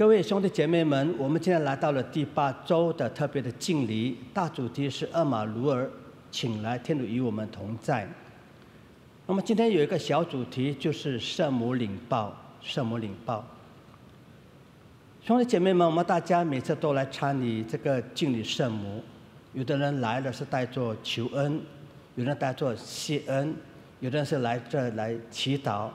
[0.00, 5.86] 各位兄弟姐妹们，我们今天来到了第八周的特别的敬礼，大主题是厄马卢尔，
[6.30, 8.08] 请来天主与我们同在。
[9.26, 13.44] 那么今天有一个小主题，就是圣母领报，圣母领报。
[15.20, 19.04] 兄弟姐妹们，我们大家每次都来参与这个敬礼圣母，
[19.52, 21.60] 有的人来了是带着求恩，
[22.14, 23.54] 有人带着谢恩，
[23.98, 25.90] 有的人是来这来祈祷，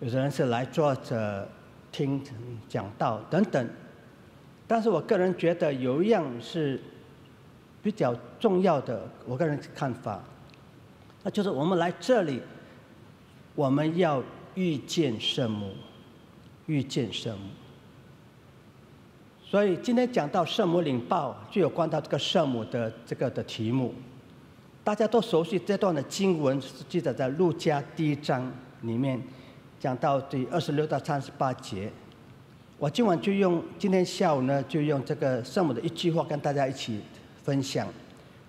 [0.00, 1.48] 有的人是来坐着
[1.90, 2.22] 听
[2.68, 3.68] 讲道等等。
[4.66, 6.80] 但是我个人觉得有一样是
[7.82, 10.22] 比较重要的，我个人看法，
[11.22, 12.40] 那就是我们来这里，
[13.54, 14.22] 我们要
[14.54, 15.72] 遇见圣母，
[16.66, 17.46] 遇见圣母。
[19.42, 23.94] 所以今天讲到圣母领报，就有关到这个圣母的这个的题目。
[24.84, 29.22] 大家都熟悉这段的经文，是记载在路加第一章里面，
[29.80, 31.90] 讲到第二十六到三十八节。
[32.78, 37.00] 我今晚就用今天下午呢，就用这个圣母的一句话跟大家一起
[37.44, 37.86] 分享。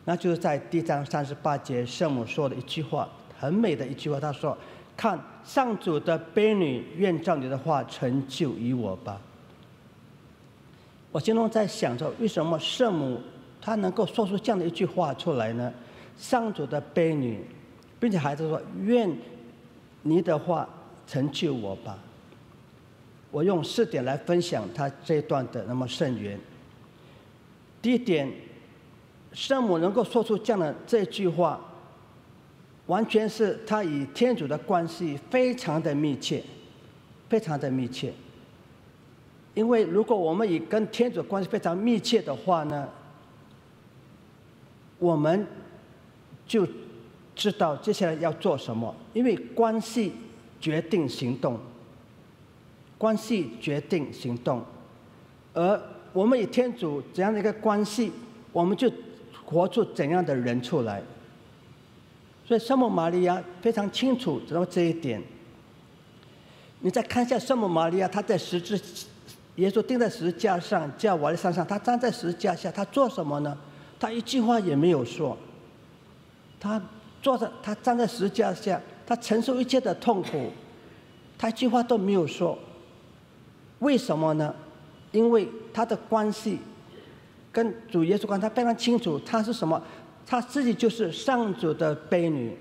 [0.05, 3.08] 那就是在第一章三十八节，圣母说的一句话，
[3.39, 4.19] 很美的一句话。
[4.19, 4.58] 她说
[4.97, 9.21] ：“看上主的婢女，愿照你的话成就于我吧。”
[11.11, 13.21] 我心中在想着，为什么圣母
[13.61, 15.71] 她能够说出这样的一句话出来呢？
[16.17, 17.43] 上主的婢女，
[17.99, 19.11] 并且还是说：“愿
[20.02, 20.67] 你的话
[21.09, 21.97] 成就我吧。”
[23.31, 26.39] 我用四点来分享他这一段的那么圣言。
[27.81, 28.31] 第一点，
[29.33, 31.59] 圣母能够说出这样的这句话，
[32.87, 36.43] 完全是她与天主的关系非常的密切，
[37.30, 38.11] 非常的密切。
[39.53, 42.89] 因为如果我们以跟天主关系非常密切的话呢，
[44.98, 45.45] 我们
[46.48, 46.67] 就
[47.36, 48.95] 知道接下来要做什么。
[49.14, 50.14] 因为关系
[50.59, 51.59] 决定行动，
[52.97, 54.64] 关系决定行动，
[55.53, 55.81] 而
[56.14, 58.11] 我们与天主怎样的一个关系，
[58.52, 58.92] 我们就
[59.45, 61.02] 活出怎样的人出来。
[62.45, 65.21] 所以圣母玛利亚非常清楚知道这一点。
[66.81, 68.80] 你再看一下圣母玛利亚，她在十字。
[69.55, 73.58] 耶稣钉在十字架上，叫瓦利山上，他站在十字架下，他做什么呢？
[73.99, 75.37] 他一句话也没有说。
[76.61, 76.81] 他
[77.21, 80.52] 坐着，他站在十字架下，他承受一切的痛苦，
[81.36, 82.55] 他一句话都没有说。
[83.80, 84.53] 为什么呢？
[85.11, 86.59] 因为他的关系
[87.52, 89.81] 跟主耶稣关，他非常清楚，他是什么？
[90.27, 92.55] 他自己就是上主的婢女，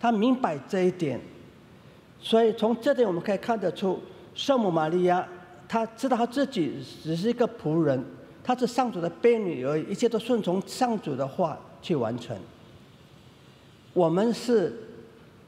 [0.00, 1.20] 他明白这一点。
[2.18, 4.02] 所以从这点我们可以看得出，
[4.34, 5.24] 圣母玛利亚。
[5.68, 8.04] 他知道他自己只是一个仆人，
[8.42, 12.36] 他是上主的婢女而已，一切都顺从上主的话去完成。
[13.92, 14.72] 我们是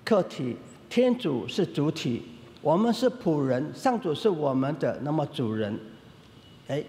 [0.08, 0.56] 客体，
[0.88, 2.22] 天主是主体，
[2.62, 5.78] 我们是仆人，上主是我们的那么主人。
[6.66, 6.82] 哎，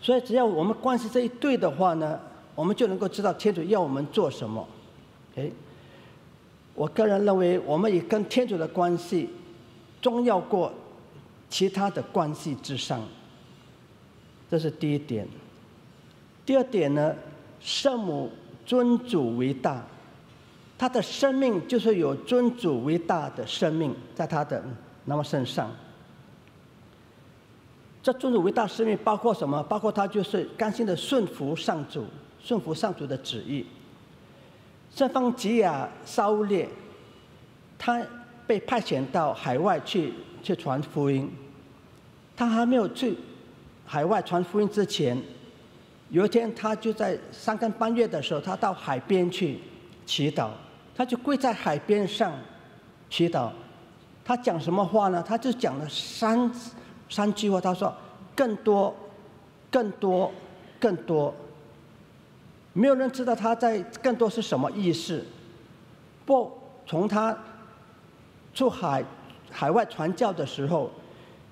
[0.00, 2.20] 所以只要我们关系这一对的话呢，
[2.54, 4.64] 我们就能够知道天主要我们做什么。
[5.34, 5.50] 哎，
[6.76, 9.28] 我个人认为，我们也跟天主的关系
[10.00, 10.72] 重要过。
[11.50, 13.02] 其他的关系之上，
[14.48, 15.26] 这是第一点。
[16.46, 17.12] 第二点呢，
[17.60, 18.30] 圣母
[18.64, 19.84] 尊主为大，
[20.82, 24.60] 他的生命就是有尊主为大的生命在他的
[25.04, 25.70] 那么身上。
[28.02, 29.62] 这尊主为大生命包括什么？
[29.62, 32.04] 包括他就是甘心的顺服上主，
[32.42, 33.64] 顺服上主的旨意。
[34.92, 36.68] 圣方吉亚烧烈，
[37.78, 38.04] 他
[38.44, 40.12] 被派遣到海外去
[40.42, 41.30] 去传福音。
[42.34, 43.16] 他还没有去
[43.86, 45.16] 海外传福音之前，
[46.08, 49.60] 有一天他就在三更半夜的时候，他到海边去
[50.04, 50.48] 祈祷，
[50.94, 52.32] 他就跪在海边上
[53.08, 53.50] 祈祷。
[54.24, 55.22] 他讲什么话呢？
[55.22, 56.50] 他就讲了三
[57.08, 57.60] 三句话。
[57.60, 57.94] 他说
[58.36, 58.94] ：“更多，
[59.70, 60.32] 更多，
[60.78, 61.34] 更多。”
[62.72, 65.24] 没有人知道他在更多是什么意思。
[66.24, 66.52] 不，
[66.86, 67.36] 从他
[68.54, 69.04] 出海
[69.50, 70.90] 海外传教的时候。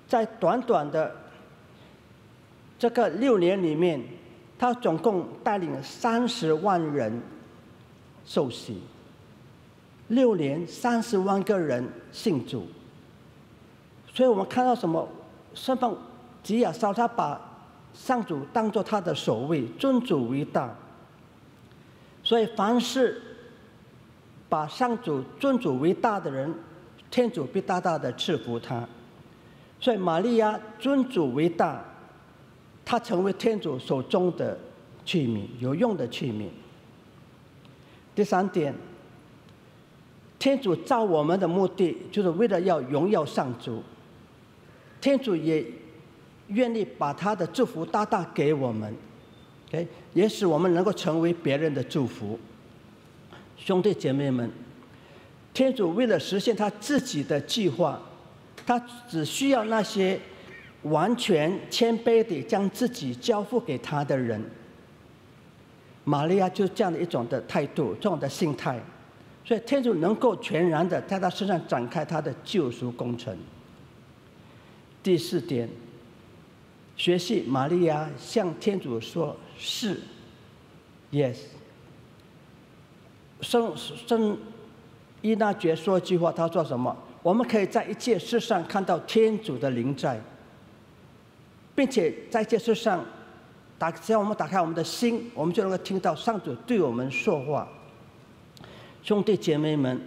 [0.07, 1.09] 在短短的
[2.77, 4.03] 这个六年里面，
[4.59, 7.21] 他总共带领三十万人
[8.25, 8.81] 受洗。
[10.11, 12.67] 六年三十万个人信主，
[14.13, 15.07] 所以我们看到什么？
[15.53, 15.95] 圣方
[16.43, 17.39] 吉亚烧他把
[17.93, 20.73] 上主当做他的守卫，尊主为大。
[22.23, 23.21] 所以凡是
[24.49, 26.53] 把上主尊主为大的人，
[27.09, 28.85] 天主必大大的赐福他。
[29.79, 31.81] 所以，玛利亚尊主为大，
[32.83, 34.59] 她成为天主手中的
[35.05, 36.49] 器皿，有用的器皿。
[38.13, 38.75] 第三点，
[40.41, 43.83] 天主造我们的目的，就是为了要荣耀上主。
[44.99, 45.63] 天主也
[46.47, 48.91] 愿意把他的祝福大大给我们
[49.67, 52.39] ，OK，也使我们能够成为别人的祝福。
[53.55, 54.49] 兄弟姐妹们，
[55.53, 58.01] 天主为了实现他自己的计划，
[58.65, 60.19] 他只需要那些
[60.81, 64.43] 完全谦卑地将自己交付给他的人。
[66.03, 68.81] 玛利亚就是这样的一种的态度，这种的心态，
[69.43, 73.35] 所以天主能够全然的在他身上展开他的救赎工程。
[75.03, 75.67] 第四点，
[76.95, 79.99] 学习玛利亚向天主说是
[81.11, 81.37] ，yes。
[83.41, 84.37] 圣圣
[85.21, 86.95] 伊纳爵说一句话，他说什么？
[87.23, 90.21] 我们可以在一切事上看到天主的灵在，
[91.75, 93.03] 并且在一切事上。
[93.79, 97.67] 打只要我们打开我们的心，我们就能够听到上主对我们说话。
[99.03, 99.99] 兄弟姐妹们，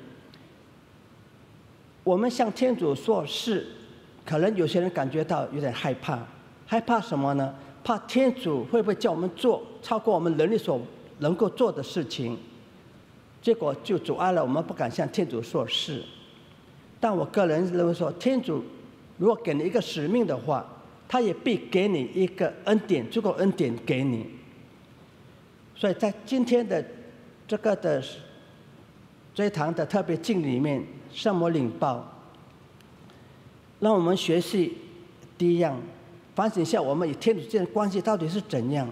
[2.04, 3.66] 我们向天主说是，
[4.24, 6.24] 可能有些人感觉到有点害怕，
[6.66, 7.54] 害怕什么呢？
[7.82, 10.80] 怕天主会不会叫我们做超过我们能力所
[11.18, 12.38] 能够做的事情，
[13.42, 16.02] 结果就阻碍了我们不敢向天主说是。
[16.98, 18.64] 但我个人认为说，天主
[19.18, 20.66] 如果给你一个使命的话，
[21.06, 24.26] 他也必给你一个恩典，足够恩典给你。
[25.76, 26.82] 所以在今天的
[27.46, 28.02] 这个的
[29.34, 30.82] 这一堂的特别敬里面，
[31.12, 32.06] 圣母领报，
[33.80, 34.78] 让我们学习
[35.36, 35.76] 第一样，
[36.36, 38.88] 反省一下我们与天主之间的关系到底是怎样。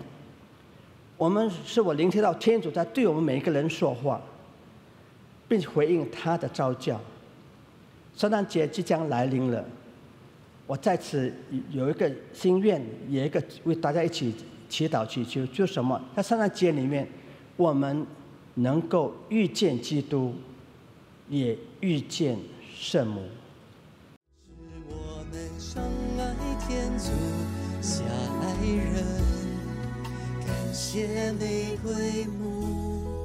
[1.17, 4.21] 我们是否聆听到天主在对我们每一个人说话，
[5.47, 7.01] 并回应他的召叫？
[8.17, 9.65] 圣诞节即将来临了。
[10.67, 11.33] 我在此
[11.71, 14.35] 有一个心愿，有一个为大家一起
[14.69, 16.01] 祈祷祈求，就是什么？
[16.17, 17.07] 在圣诞节里面，
[17.57, 18.05] 我们
[18.55, 20.35] 能够遇见基督，
[21.29, 22.39] 也遇见
[22.77, 23.23] 圣母。
[24.45, 24.53] 是
[24.89, 25.83] 我们相
[26.19, 26.35] 爱
[26.67, 27.11] 天主
[27.81, 28.05] 下
[28.43, 29.05] 爱人，
[30.47, 33.23] 感谢玫瑰母。